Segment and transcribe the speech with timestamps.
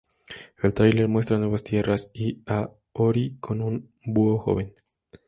[0.63, 4.73] El tráiler muestra nuevas tierras, y a Ori con un búho joven.